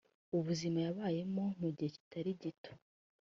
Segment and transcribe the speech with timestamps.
[0.37, 2.71] ubuzima yabayemo mu gihe kitari gito